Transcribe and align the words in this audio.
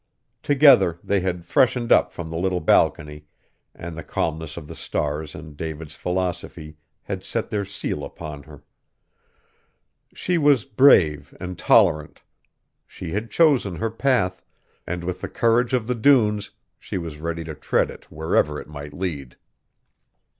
Together 0.41 0.97
they 1.03 1.19
had 1.19 1.45
"freshened 1.45 1.91
up" 1.91 2.11
from 2.11 2.31
the 2.31 2.35
little 2.35 2.59
balcony, 2.59 3.25
and 3.75 3.95
the 3.95 4.01
calmness 4.03 4.57
of 4.57 4.67
the 4.67 4.73
stars 4.73 5.35
and 5.35 5.55
David's 5.55 5.93
philosophy 5.93 6.75
had 7.03 7.23
set 7.23 7.51
their 7.51 7.63
seal 7.63 8.03
upon 8.03 8.41
her. 8.41 8.63
She 10.11 10.39
was 10.39 10.65
brave 10.65 11.37
and 11.39 11.55
tolerant. 11.55 12.21
She 12.87 13.11
had 13.11 13.29
chosen 13.29 13.75
her 13.75 13.91
path, 13.91 14.43
and 14.87 15.03
with 15.03 15.21
the 15.21 15.29
courage 15.29 15.71
of 15.71 15.85
the 15.85 15.93
dunes 15.93 16.49
she 16.79 16.97
was 16.97 17.19
ready 17.21 17.43
to 17.43 17.53
tread 17.53 17.91
it 17.91 18.11
wherever 18.11 18.59
it 18.59 18.67
might 18.67 18.95
lead. 18.95 19.35